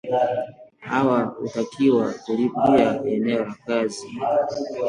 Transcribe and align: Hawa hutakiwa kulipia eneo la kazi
Hawa 0.81 1.23
hutakiwa 1.35 2.13
kulipia 2.25 3.03
eneo 3.05 3.45
la 3.45 3.55
kazi 3.65 4.19